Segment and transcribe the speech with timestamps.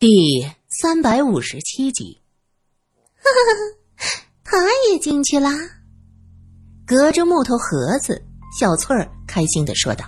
[0.00, 2.20] 第三百五十七集，
[3.16, 3.24] 哈
[3.96, 4.06] 哈，
[4.44, 4.56] 他
[4.88, 5.50] 也进去啦。
[6.86, 8.24] 隔着木头盒子，
[8.56, 10.04] 小翠儿开心的说道。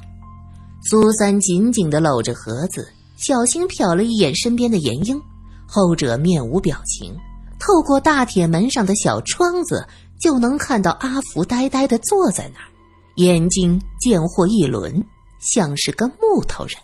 [0.88, 5.21] 苏三紧紧的搂着盒子，小心瞟了一眼身边的严英，
[5.67, 7.13] 后者面无表情。
[7.59, 9.85] 透过大铁门上的小窗子，
[10.21, 12.71] 就能看到阿福呆呆的坐在那儿，
[13.17, 15.04] 眼睛见货一轮，
[15.41, 16.77] 像是个木头人。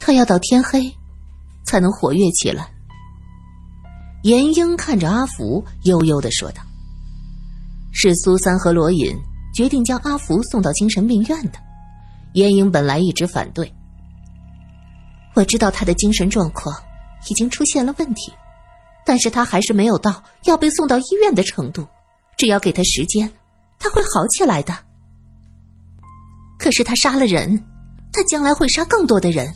[0.00, 0.92] 他要到天黑，
[1.64, 2.68] 才能活跃起来。
[4.22, 6.62] 严英看着阿福，悠悠的说道
[7.92, 9.14] ：“是苏三和罗隐
[9.54, 11.58] 决定将阿福送到精神病院的。”
[12.34, 13.72] 严英本来一直反对，
[15.34, 16.74] 我知道他的精神状况
[17.28, 18.32] 已经出现了问题。
[19.04, 21.86] 但是他还是没有到要被送到医院的程度，
[22.36, 23.28] 只要给他时间，
[23.78, 24.76] 他会好起来的。
[26.58, 27.64] 可是他杀了人，
[28.12, 29.52] 他将来会杀更多的人，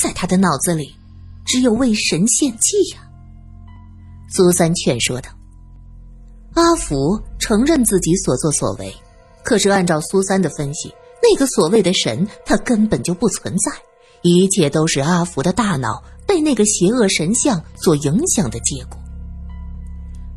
[0.00, 0.94] 在他的脑子里，
[1.44, 3.00] 只有为神献祭呀。
[4.30, 5.30] 苏三劝说道。
[6.54, 8.94] 阿福承认自己所作所为，
[9.44, 10.92] 可是按照苏三的分析，
[11.22, 13.72] 那个所谓的神，他根本就不存在，
[14.22, 16.02] 一切都是阿福的大脑。
[16.26, 18.98] 被那个邪恶神像所影响的结果。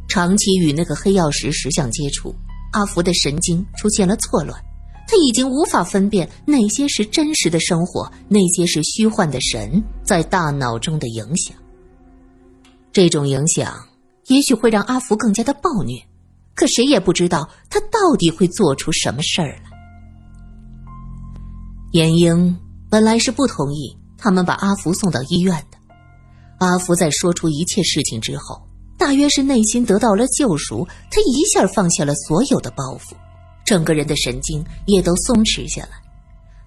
[0.08, 2.33] 长期与那个黑曜石石像接触，
[2.71, 4.58] 阿福的神经出现了错乱，
[5.07, 11.55] 他已经无法分辨哪些是真实的生活，哪些是虚幻的神在大脑中的影响。
[12.93, 13.73] 这种影响
[14.27, 16.02] 也许会让阿福更加的暴虐，
[16.55, 19.71] 可谁也不知道他到底会做出什么事儿来。
[21.91, 22.58] 严英
[22.89, 25.77] 本来是不同意他们把阿福送到医院的。
[26.59, 28.61] 阿福在说出一切事情之后，
[28.97, 33.13] 大约是内心得到了救赎，他一下放下了所有的包袱，
[33.66, 36.02] 整个人的神经也都松弛下来。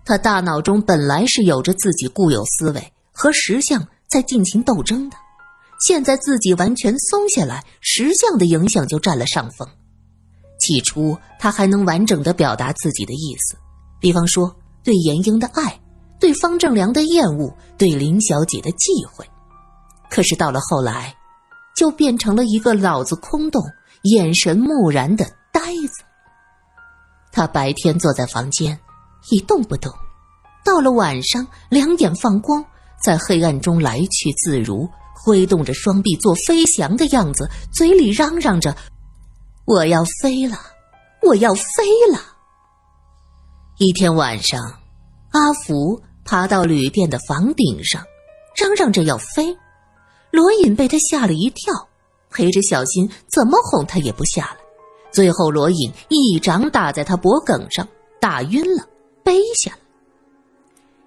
[0.05, 5.17] 他大脑中本来是有着自己固有思维和石像在进行斗争的，
[5.87, 9.67] 现在自己完全松下来，石像的影响就占了上风。
[10.59, 13.57] 起初他还能完整的表达自己的意思，
[14.01, 15.81] 比方说对严英的爱，
[16.21, 19.27] 对方正良的厌恶，对林小姐的忌讳。
[20.11, 21.15] 可是到了后来，
[21.77, 23.63] 就变成了一个脑子空洞、
[24.03, 25.61] 眼神木然的呆
[25.93, 26.05] 子。
[27.35, 28.79] 他白天坐在房间
[29.29, 29.93] 一动不动，
[30.65, 32.65] 到了晚上两眼放光，
[33.03, 38.77] 在黑暗中来去自如，挥动着双臂做飞翔的样子，嘴里嚷嚷着
[39.67, 40.57] ：“我要飞了，
[41.23, 42.21] 我要飞了。”
[43.79, 44.61] 一天晚上，
[45.33, 48.01] 阿福爬到旅店的房顶上，
[48.57, 49.57] 嚷嚷着要飞。
[50.31, 51.89] 罗隐被他吓了一跳，
[52.31, 54.64] 陪着小新怎么哄他也不下来，
[55.15, 57.87] 最后罗隐一掌打在他脖颈上，
[58.21, 58.85] 打晕了，
[59.23, 59.79] 背下来。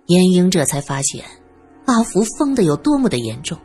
[0.06, 1.26] 严英这才发现，
[1.86, 3.60] 阿福疯的有多么的严重，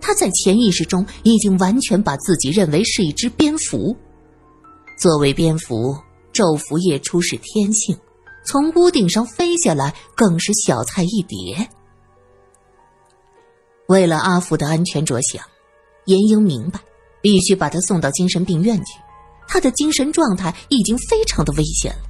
[0.00, 3.94] 他在潜意识中已经完全把自己认为是一只蝙蝠。
[4.98, 5.94] 作为蝙蝠，
[6.32, 7.94] 昼伏夜出是天性，
[8.46, 11.68] 从屋顶上飞下来更是小菜一碟。
[13.88, 15.44] 为了阿福的安全着想，
[16.06, 16.80] 严英明白，
[17.20, 19.01] 必须把他送到精神病院去。
[19.52, 22.08] 他的精神状态已经非常的危险了。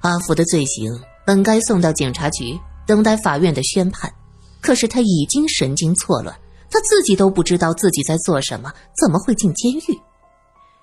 [0.00, 0.90] 阿福的罪行
[1.24, 2.58] 本该送到警察局，
[2.88, 4.12] 等待法院的宣判。
[4.60, 6.36] 可是他已经神经错乱，
[6.68, 10.00] 他自己都不知道自己在做什么，怎么会进监狱？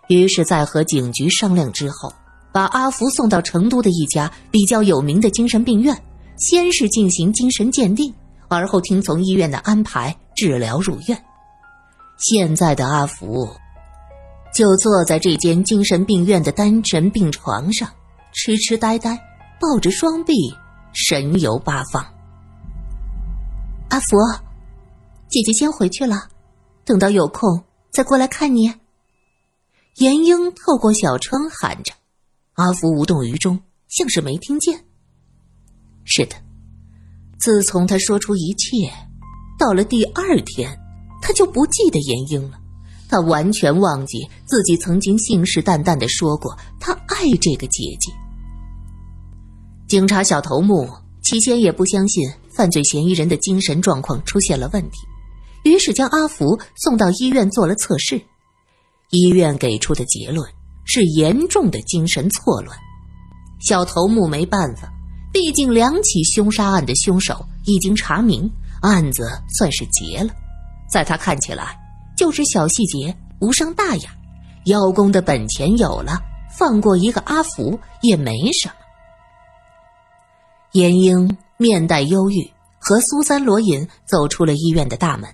[0.08, 2.14] 于是，在和警局商量之后，
[2.54, 6.02] 把阿福送到成都的一家比较有名的精神病院，
[6.38, 8.14] 先是进行精神鉴定。
[8.48, 11.24] 而后听从医院的安排治疗入院。
[12.20, 13.50] 现在的阿福
[14.62, 17.90] 就坐在这间精神病院的单人病床上，
[18.32, 19.20] 痴痴呆呆，
[19.60, 20.34] 抱着双臂，
[20.94, 22.06] 神游八方。
[23.90, 24.18] 阿福，
[25.28, 26.30] 姐姐先回去了，
[26.86, 28.72] 等到有空再过来看你。
[29.96, 31.92] 严英透过小窗喊着，
[32.54, 34.86] 阿福无动于衷，像是没听见。
[36.06, 36.36] 是的。
[37.40, 38.94] 自从他说出一切，
[39.58, 40.80] 到了第二天，
[41.20, 42.61] 他就不记得严英了。
[43.12, 48.10] 他完全忘记自己曾经信誓旦旦的说过他爱这个姐姐。
[49.88, 50.90] 警察小头目
[51.22, 54.98] 起先也不相信犯罪嫌疑人的精神状况出现了问题，
[55.64, 58.22] 于是将阿福送到医院做了测试。
[59.10, 60.50] 医院给出的结论
[60.86, 62.78] 是严重的精神错乱。
[63.60, 64.90] 小头目没办法。
[65.34, 70.34] 毕竟，两起凶杀案的凶手已经查明，案子算是结了。
[70.92, 71.80] 在他看起来，
[72.22, 74.12] 就是小细节，无伤大雅。
[74.66, 76.22] 邀功的本钱有了，
[76.56, 78.76] 放过一个阿福也没什么。
[80.74, 82.48] 严英面带忧郁，
[82.78, 85.28] 和苏三、罗隐走出了医院的大门。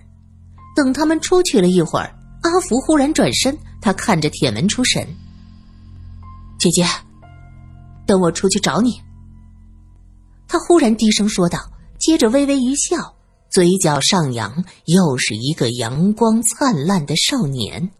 [0.74, 5.06] 等他们出去了一会儿，阿福忽然转身，他看着铁门出神
[6.58, 6.86] ：“姐姐，
[8.06, 8.98] 等我出去找你。”
[10.48, 11.58] 他忽然低声说道，
[11.98, 13.14] 接着微微一笑，
[13.50, 17.90] 嘴角上扬，又是一个阳光灿烂的少年。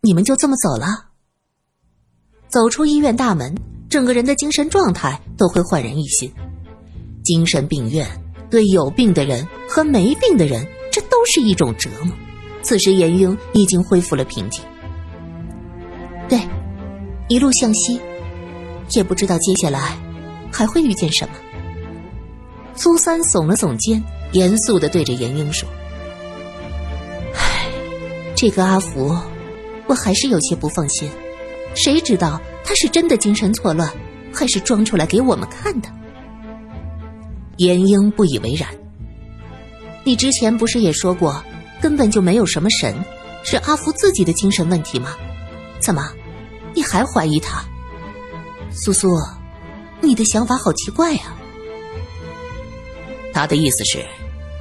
[0.00, 1.10] 你们就这么走了？
[2.48, 3.54] 走出医院大门，
[3.88, 6.32] 整个人的精神状态都会焕然一新。
[7.22, 8.08] 精神病院
[8.50, 12.14] 对有病的人和没病的人，这都是一种折磨。
[12.62, 14.64] 此时，严英已经恢复了平静。
[16.28, 16.40] 对。
[17.28, 18.00] 一路向西，
[18.90, 19.96] 也不知道接下来
[20.50, 21.34] 还会遇见什么。
[22.74, 24.02] 苏三耸了耸肩，
[24.32, 25.68] 严肃的对着严英说
[27.34, 27.66] ：“唉，
[28.34, 29.16] 这个阿福，
[29.86, 31.10] 我还是有些不放心。
[31.74, 33.90] 谁知道他是真的精神错乱，
[34.32, 35.88] 还是装出来给我们看的？”
[37.58, 38.68] 严英不以为然
[40.04, 41.44] ：“你之前不是也说过，
[41.80, 42.94] 根本就没有什么神，
[43.44, 45.14] 是阿福自己的精神问题吗？
[45.78, 46.10] 怎么？”
[46.72, 47.64] 你还怀疑他，
[48.70, 49.08] 苏苏，
[50.00, 51.34] 你的想法好奇怪呀。
[53.32, 54.04] 他的意思是，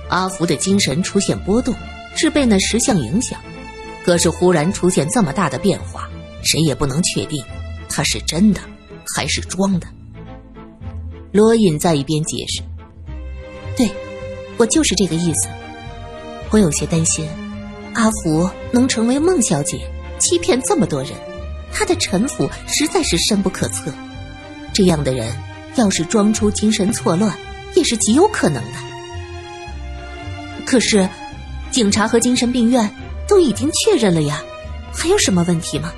[0.09, 1.73] 阿福的精神出现波动，
[2.15, 3.39] 是被那石像影响。
[4.03, 6.09] 可是忽然出现这么大的变化，
[6.43, 7.43] 谁也不能确定
[7.87, 8.61] 他是真的
[9.15, 9.87] 还是装的。
[11.31, 12.63] 罗隐在一边解释
[13.77, 13.91] ：“对，
[14.57, 15.47] 我就是这个意思。
[16.49, 17.27] 我有些担心，
[17.93, 19.79] 阿福能成为孟小姐，
[20.19, 21.11] 欺骗这么多人。”
[21.71, 23.93] 他的城府实在是深不可测，
[24.79, 25.35] 这样的人
[25.75, 27.37] 要是装出精神错乱，
[27.75, 28.71] 也是极有可能的。
[30.65, 31.09] 可是，
[31.69, 32.89] 警察和精神病院
[33.27, 34.41] 都已经确认了呀，
[34.93, 35.91] 还有什么问题吗？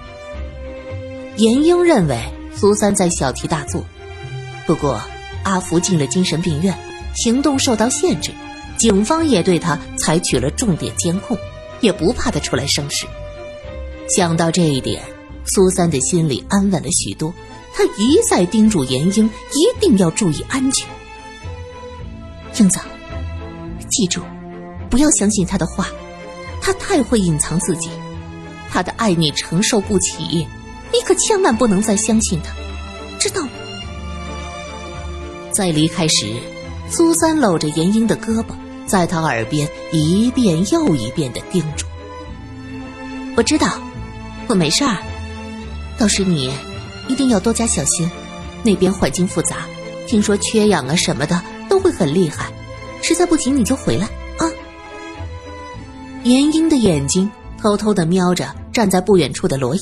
[1.37, 2.19] 严英认为
[2.55, 3.85] 苏三在小题大做。
[4.65, 4.99] 不过，
[5.43, 6.75] 阿福进了精神病院，
[7.13, 8.31] 行动受到限制，
[8.77, 11.37] 警方也对他采取了重点监控，
[11.81, 13.05] 也不怕他出来生事。
[14.09, 15.03] 想到这一点。
[15.43, 17.33] 苏三的心里安稳了许多，
[17.81, 20.87] 他一再叮嘱严英一定要注意安全。
[22.59, 22.79] 英子，
[23.89, 24.21] 记住，
[24.87, 25.87] 不要相信他的话，
[26.61, 27.89] 他太会隐藏自己，
[28.69, 30.47] 他的爱你承受不起，
[30.93, 32.53] 你可千万不能再相信他，
[33.17, 33.49] 知道吗？
[35.51, 36.35] 在离开时，
[36.87, 38.53] 苏三搂着严英的胳膊，
[38.85, 41.87] 在他耳边一遍又一遍的叮嘱
[43.35, 43.79] ：“我知道，
[44.45, 44.97] 我没事儿。”
[45.97, 46.53] 倒是你，
[47.11, 48.09] 一定要多加小心，
[48.63, 49.67] 那边环境复杂，
[50.07, 52.49] 听说缺氧啊什么的都会很厉害，
[53.01, 54.05] 实在不行你就回来
[54.37, 54.47] 啊。
[56.23, 59.81] 严英的眼睛偷偷的瞄着站在不远处的罗隐。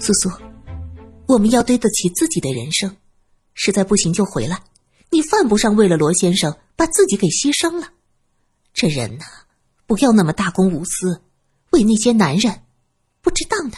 [0.00, 0.28] 苏苏，
[1.26, 2.96] 我们要对得起自己的人生，
[3.54, 4.60] 实在不行就回来，
[5.10, 7.90] 你犯不上为了罗先生把自己给牺牲了。
[8.74, 9.24] 这人呐，
[9.86, 11.22] 不要那么大公无私，
[11.70, 12.62] 为那些男人
[13.22, 13.76] 不值当的。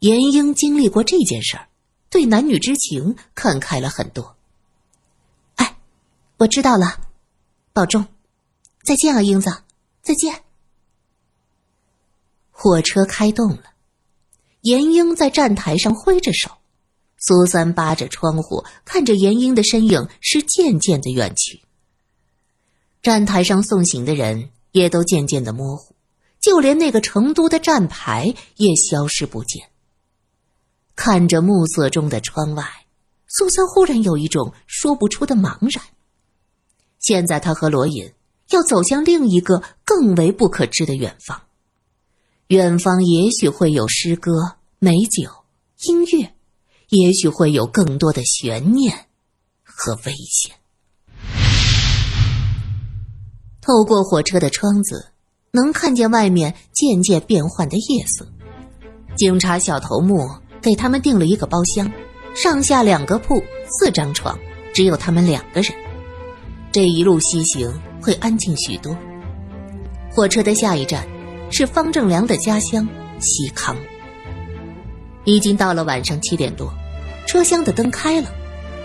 [0.00, 1.68] 严英经历过这件事儿，
[2.08, 4.36] 对男女之情看开了很多。
[5.56, 5.76] 哎，
[6.36, 7.00] 我知道了，
[7.72, 8.06] 保重，
[8.84, 9.62] 再见啊，英子，
[10.02, 10.42] 再见。
[12.50, 13.64] 火车开动了，
[14.62, 16.50] 严英在站台上挥着手，
[17.16, 21.62] 苏三扒着窗户看着严英的身影是渐渐的远去。
[23.02, 25.94] 站台上送行的人也都渐渐的模糊，
[26.40, 29.67] 就连那个成都的站牌也消失不见。
[30.98, 32.64] 看着暮色中的窗外，
[33.28, 35.84] 苏三忽然有一种说不出的茫然。
[36.98, 38.12] 现在他和罗隐
[38.50, 41.40] 要走向另一个更为不可知的远方，
[42.48, 45.30] 远方也许会有诗歌、美酒、
[45.86, 46.34] 音乐，
[46.88, 49.06] 也许会有更多的悬念
[49.62, 50.56] 和危险。
[53.60, 55.12] 透过火车的窗子，
[55.52, 58.26] 能看见外面渐渐变幻的夜色。
[59.16, 60.28] 警察小头目。
[60.60, 61.90] 给他们订了一个包厢，
[62.34, 64.38] 上下两个铺，四张床，
[64.72, 65.72] 只有他们两个人。
[66.72, 68.96] 这一路西行会安静许多。
[70.10, 71.06] 火车的下一站
[71.50, 72.88] 是方正良的家乡
[73.20, 73.76] 西康。
[75.24, 76.72] 已经到了晚上七点多，
[77.26, 78.28] 车厢的灯开了。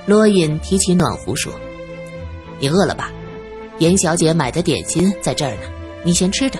[0.05, 1.53] 罗隐提起暖壶说
[2.59, 3.11] ：“你饿了吧？
[3.79, 5.61] 严小姐买的点心在这儿呢，
[6.03, 6.59] 你先吃着，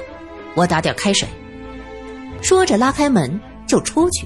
[0.56, 1.28] 我打点开水。”
[2.42, 4.26] 说着拉开门就出去。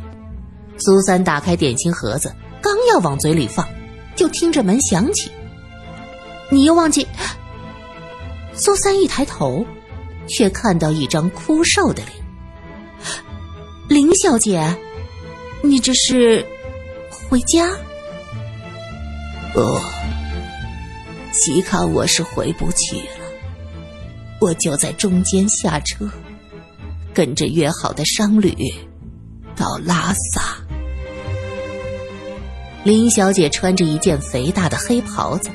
[0.79, 3.67] 苏三打开点心盒子，刚要往嘴里放，
[4.15, 5.31] 就听着门响起。
[6.49, 7.07] 你又忘记？
[8.53, 9.65] 苏三一抬头，
[10.27, 12.11] 却看到一张枯瘦的脸。
[13.87, 14.75] 林小姐，
[15.61, 16.45] 你这是
[17.29, 17.69] 回家？
[19.53, 19.61] 不，
[21.31, 23.27] 细看我是回不去了。
[24.39, 26.07] 我就在中间下车，
[27.13, 28.55] 跟着约好的商旅
[29.55, 30.55] 到拉萨。
[32.87, 35.49] 林小姐穿着一件肥大的黑袍子，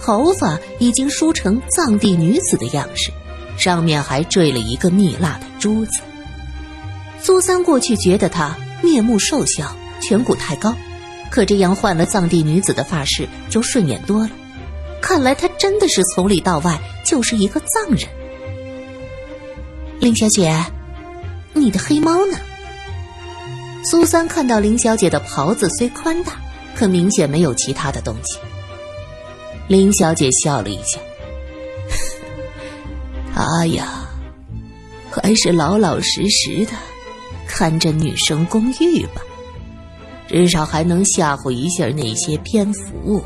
[0.00, 3.12] 头发已经梳成藏地女子的样式，
[3.56, 6.00] 上面还缀了一个蜜蜡的珠子。
[7.20, 10.74] 苏三过去觉得她面目瘦小，颧骨太高，
[11.30, 14.30] 可这样换了藏地女子的发饰就顺眼多了。
[15.00, 18.08] 看来她真的是从里到外就是一个藏人。
[20.00, 20.52] 林小姐，
[21.52, 22.36] 你的黑猫呢？
[23.84, 26.32] 苏三看到林小姐的袍子虽宽大，
[26.74, 28.38] 可明显没有其他的东西。
[29.68, 30.98] 林小姐笑了一下
[33.34, 34.06] ：“她呀，
[35.10, 36.72] 还是老老实实的
[37.46, 39.22] 看着女生公寓吧，
[40.28, 43.22] 至少还能吓唬一下那些蝙蝠。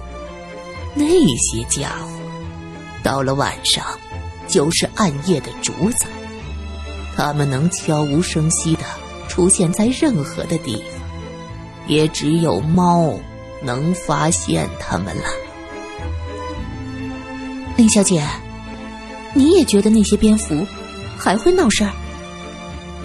[0.95, 2.09] 那些家伙，
[3.03, 3.85] 到了晚上
[4.47, 6.07] 就是暗夜的主宰。”
[7.17, 8.83] 他们能悄无声息的
[9.27, 10.85] 出现在任何的地方，
[11.89, 13.19] 也只有猫
[13.63, 15.25] 能发现他们了。
[17.77, 18.27] 林小姐，
[19.35, 20.67] 你也觉得那些蝙蝠
[21.17, 21.93] 还会闹事儿？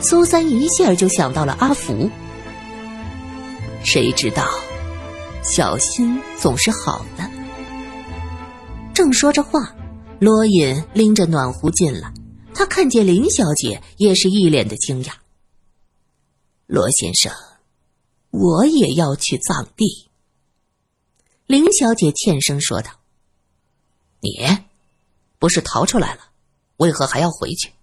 [0.02, 2.10] 苏三一下就想到了阿福。
[3.84, 4.48] 谁知道，
[5.44, 7.30] 小心总是好的。
[8.94, 9.76] 正说着话，
[10.20, 12.14] 罗隐拎着暖壶进来。
[12.54, 15.12] 他看见林小姐，也是一脸的惊讶。
[16.68, 17.32] 罗先生，
[18.30, 20.11] 我也要去藏地。
[21.52, 22.92] 林小姐欠声说道
[24.24, 24.40] ：“你
[25.38, 26.32] 不是逃出来了，
[26.78, 27.74] 为何还要回去？”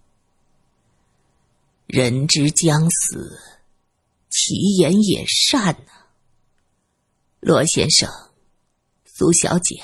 [1.85, 3.39] 人之将死，
[4.31, 5.91] 其言也善呢。
[7.41, 8.11] 罗先生，
[9.05, 9.83] 苏小姐，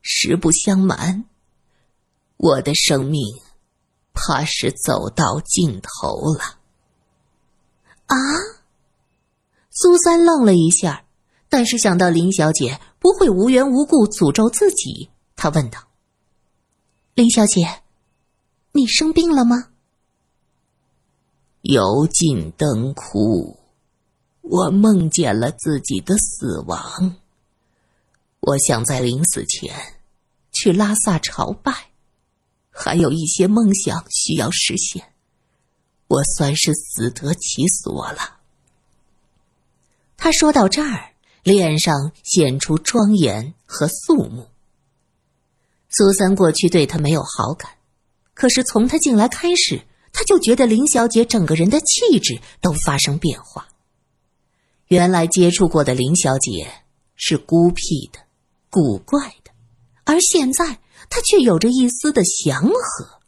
[0.00, 1.26] 实不相瞒，
[2.38, 3.22] 我的生命。
[4.14, 6.58] 怕是走到尽头了。
[8.06, 8.16] 啊！
[9.68, 11.04] 苏三愣了一下，
[11.48, 15.88] 但是想到林小姐不会无缘无故诅咒自己，他问道
[17.14, 17.82] ：“林小姐，
[18.72, 19.70] 你生病了吗？”
[21.62, 23.58] 油尽灯枯，
[24.42, 27.16] 我梦见了自己的死亡。
[28.40, 29.74] 我想在临死前
[30.52, 31.72] 去拉萨朝拜。
[32.70, 35.12] 还有一些梦想需要实现，
[36.06, 38.38] 我算是死得其所了。
[40.16, 41.12] 他说到这儿，
[41.48, 44.46] 脸上显出庄严和肃穆。
[45.88, 47.70] 苏三过去对他没有好感，
[48.34, 49.80] 可是从他进来开始，
[50.12, 53.68] 他就觉得林小姐整个人的气质都发生变化。
[54.88, 56.70] 原来接触过的林小姐
[57.16, 58.18] 是孤僻的、
[58.70, 59.50] 古怪的，
[60.04, 60.78] 而现在。
[61.10, 63.20] 他却有着一丝的祥和，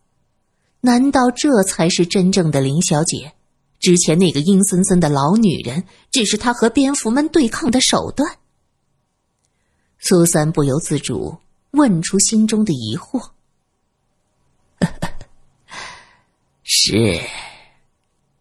[0.82, 3.32] 难道这才是真正的林小姐？
[3.80, 8.38] 之前那个阴森森的老女人，只是他和蝙蝠们对抗的手段。
[9.98, 11.38] 苏三不由自主
[11.72, 13.30] 问出心中的疑惑
[16.62, 17.20] ：“是，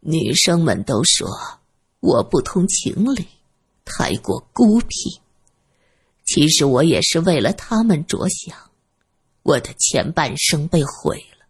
[0.01, 1.27] 女生们都说
[2.01, 3.25] 我不通情理，
[3.85, 5.19] 太过孤僻。
[6.25, 8.55] 其实我也是为了他们着想。”
[9.41, 11.45] 我的前半生被毁了，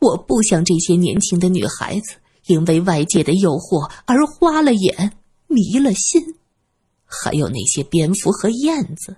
[0.00, 2.16] 我不想这些年轻的女孩子
[2.50, 5.12] 因为外界的诱惑而花了眼、
[5.46, 6.20] 迷了心。
[7.06, 9.16] 还有那些蝙蝠和燕子，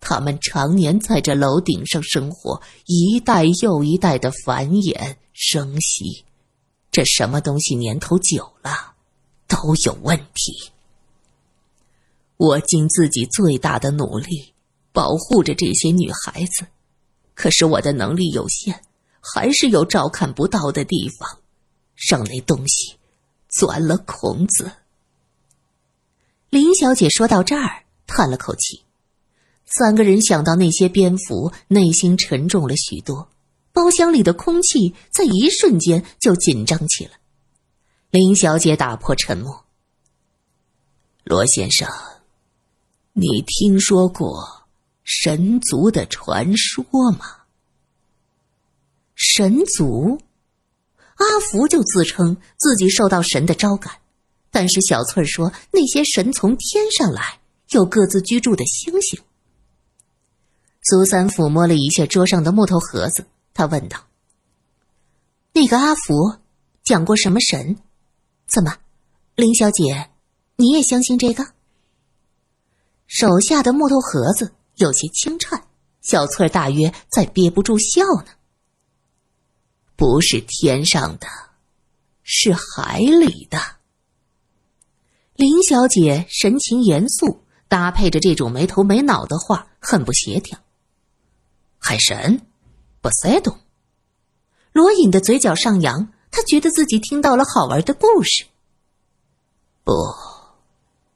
[0.00, 6.24] 它们常年在这楼顶上生活，一代又一代的繁衍生息。
[6.90, 8.92] 这什么东西年头久了
[9.46, 9.56] 都
[9.86, 10.70] 有问题。
[12.36, 14.52] 我尽自己最大的努力
[14.92, 16.66] 保护着这些女孩子。
[17.34, 18.82] 可是我的能力有限，
[19.20, 21.38] 还是有照看不到的地方，
[21.98, 22.94] 让那东西
[23.48, 24.70] 钻了孔子。
[26.48, 28.84] 林小姐说到这儿，叹了口气。
[29.66, 33.28] 三个人想到那些蝙蝠，内心沉重了许多。
[33.72, 37.12] 包厢里的空气在一瞬间就紧张起来。
[38.10, 39.64] 林小姐打破沉默
[41.24, 41.88] ：“罗先生，
[43.12, 44.66] 你听说过？”
[45.10, 47.44] 神族的传说吗？
[49.14, 50.20] 神族，
[51.18, 53.92] 阿福就自称自己受到神的召感，
[54.50, 59.20] 但是小翠儿说那些神从天上来，有各自居住的星星。
[60.82, 63.98] 苏三抚摸了一下桌上的木头盒子，他问道
[65.52, 66.14] ：“那个阿福
[66.84, 67.76] 讲过什么神？
[68.46, 68.76] 怎么，
[69.34, 70.08] 林小姐，
[70.56, 71.44] 你也相信这个？”
[73.06, 75.64] 手下的木头盒子有些轻颤，
[76.00, 78.37] 小翠儿大约在憋不住笑呢。
[79.98, 81.26] 不是天上的，
[82.22, 83.58] 是海里的。
[85.34, 90.56] 林小姐神情严肃，搭配着这种没头没脑的话，很不协调。
[91.78, 92.46] 海神，
[93.00, 93.58] 波塞冬。
[94.70, 98.46] 罗隐的嘴角上扬，他觉得自己听到了好玩的故事。
[99.82, 99.92] 不。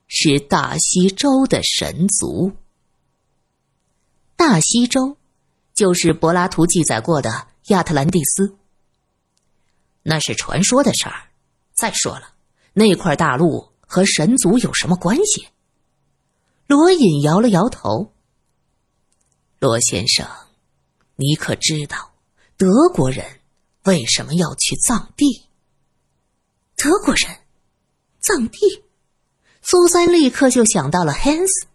[0.09, 2.51] 是大西洲的神族。
[4.35, 5.17] 大西洲，
[5.73, 8.57] 就是柏拉图记载过的亚特兰蒂斯。
[10.03, 11.31] 那是传说的事儿。
[11.73, 12.35] 再说了，
[12.75, 15.49] 那块大陆和神族有什么关系？
[16.67, 18.13] 罗隐摇了摇头。
[19.59, 20.27] 罗先生，
[21.17, 22.13] 你可知道
[22.57, 23.25] 德国人
[23.85, 25.45] 为什么要去藏地？
[26.77, 27.31] 德国人，
[28.21, 28.59] 藏地。
[29.63, 31.67] 苏三立刻就想到了 Hans，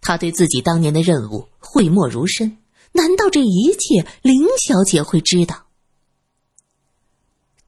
[0.00, 2.58] 他对自己当年的任务讳莫如深。
[2.92, 5.63] 难道这一切林小姐会知道？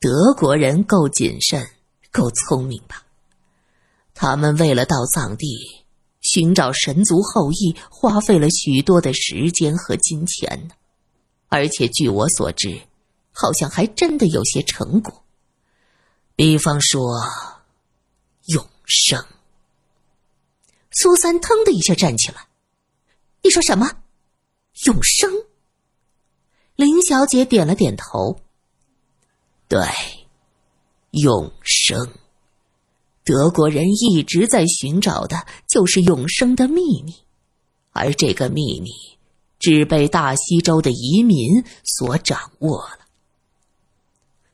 [0.06, 1.68] 德国人够谨慎，
[2.12, 3.04] 够聪明吧？
[4.14, 5.48] 他们为了到藏地
[6.20, 10.76] 寻找神族后裔，花费了许多的时间和金钱呢。
[11.48, 12.82] 而且据我所知，
[13.32, 15.24] 好像还真的有些成果。
[16.36, 17.20] 比方说，
[18.44, 19.26] 永生。
[20.92, 22.46] 苏三腾的一下站起来，
[23.42, 23.90] 你说什么？
[24.84, 25.32] 永生？
[26.76, 28.38] 林小姐点了点头。
[29.68, 29.80] 对，
[31.10, 32.08] 永生。
[33.24, 37.12] 德国人一直在寻找的就是永生的秘密，
[37.90, 38.90] 而这个秘密
[39.58, 43.00] 只被大西洲的移民所掌握了。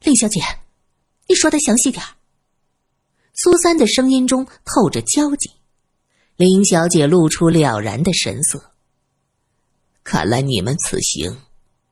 [0.02, 0.40] 林小姐，
[1.28, 2.02] 你说的详细点
[3.34, 5.50] 苏三的声音中透着焦急。
[6.36, 8.72] 林小姐露出了然的神色。
[10.02, 11.42] 看来你们此行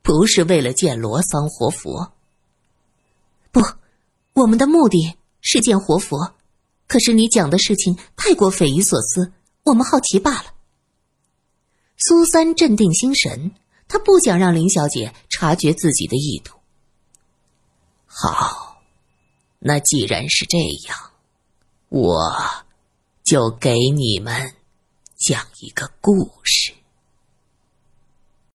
[0.02, 2.12] 不是为了见罗桑活佛。
[3.50, 3.60] 不，
[4.34, 6.34] 我们的目的是见活佛。
[6.86, 9.32] 可是你讲的事情太过匪夷所思，
[9.64, 10.54] 我们好奇罢了。
[11.96, 13.52] 苏三镇定心神，
[13.88, 16.58] 他不想让林小姐察觉自己的意图。
[18.06, 18.82] 好，
[19.58, 20.58] 那既然是这
[20.88, 20.96] 样，
[21.88, 22.34] 我。
[23.22, 24.56] 就给你们
[25.16, 26.72] 讲一个故事。